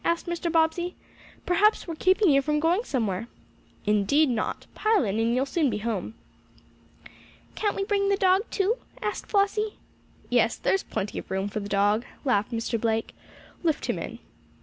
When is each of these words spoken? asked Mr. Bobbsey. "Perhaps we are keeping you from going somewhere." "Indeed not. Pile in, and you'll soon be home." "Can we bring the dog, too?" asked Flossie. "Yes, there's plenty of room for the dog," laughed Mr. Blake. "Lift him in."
asked 0.03 0.25
Mr. 0.25 0.51
Bobbsey. 0.51 0.95
"Perhaps 1.45 1.85
we 1.85 1.91
are 1.93 1.95
keeping 1.95 2.31
you 2.31 2.41
from 2.41 2.59
going 2.59 2.83
somewhere." 2.83 3.27
"Indeed 3.85 4.31
not. 4.31 4.65
Pile 4.73 5.03
in, 5.05 5.19
and 5.19 5.35
you'll 5.35 5.45
soon 5.45 5.69
be 5.69 5.77
home." 5.77 6.15
"Can 7.53 7.75
we 7.75 7.83
bring 7.83 8.09
the 8.09 8.17
dog, 8.17 8.49
too?" 8.49 8.77
asked 8.99 9.27
Flossie. 9.27 9.75
"Yes, 10.27 10.55
there's 10.55 10.81
plenty 10.81 11.19
of 11.19 11.29
room 11.29 11.47
for 11.49 11.59
the 11.59 11.69
dog," 11.69 12.03
laughed 12.25 12.51
Mr. 12.51 12.81
Blake. 12.81 13.13
"Lift 13.61 13.85
him 13.85 13.99
in." 13.99 14.17